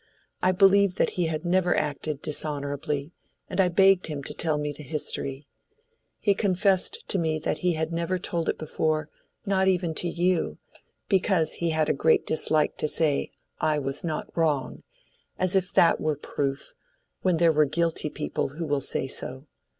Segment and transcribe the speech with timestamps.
[0.41, 3.11] I believed that he had never acted dishonorably,
[3.47, 5.45] and I begged him to tell me the history.
[6.17, 9.09] He confessed to me that he had never told it before,
[9.45, 10.57] not even to you,
[11.07, 13.29] because he had a great dislike to say,
[13.59, 14.81] 'I was not wrong,'
[15.37, 16.73] as if that were proof,
[17.21, 19.45] when there are guilty people who will say so.